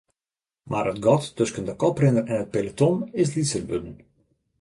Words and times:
Mar 0.69 0.85
it 0.91 1.01
gat 1.07 1.23
tusken 1.37 1.67
de 1.67 1.75
koprinner 1.83 2.25
en 2.31 2.41
it 2.45 2.51
peloton 2.53 2.97
is 3.21 3.29
lytser 3.35 3.63
wurden. 3.69 3.95